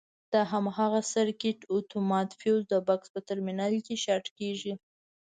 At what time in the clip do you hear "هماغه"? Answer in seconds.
0.51-1.01